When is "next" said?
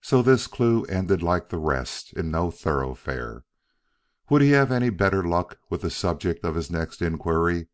6.72-7.00